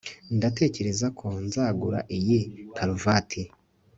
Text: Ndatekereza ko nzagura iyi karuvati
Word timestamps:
Ndatekereza 0.37 1.07
ko 1.19 1.27
nzagura 1.45 1.99
iyi 2.17 2.39
karuvati 2.75 3.41